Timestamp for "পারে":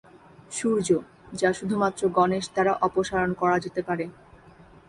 3.87-4.05